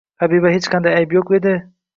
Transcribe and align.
Habibda 0.23 0.53
hech 0.55 0.71
qanday 0.77 0.97
ayb 1.03 1.15
yoʻq 1.19 1.33
edi. 1.41 1.57